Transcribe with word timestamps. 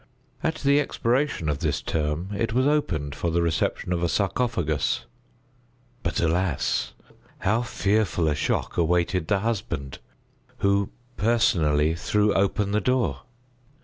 At 0.41 0.55
the 0.55 0.79
expiration 0.79 1.47
of 1.47 1.59
this 1.59 1.79
term 1.79 2.29
it 2.35 2.53
was 2.53 2.65
opened 2.65 3.13
for 3.13 3.29
the 3.29 3.43
reception 3.43 3.93
of 3.93 4.01
a 4.01 4.09
sarcophagus; 4.09 5.05
but, 6.01 6.19
alas! 6.19 6.93
how 7.37 7.61
fearful 7.61 8.27
a 8.27 8.33
shock 8.33 8.77
awaited 8.77 9.27
the 9.27 9.41
husband, 9.41 9.99
who, 10.57 10.89
personally, 11.17 11.93
threw 11.93 12.33
open 12.33 12.71
the 12.71 12.81
door! 12.81 13.21